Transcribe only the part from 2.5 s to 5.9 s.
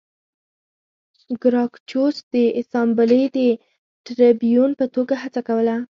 اسامبلې د ټربیون په توګه هڅه کوله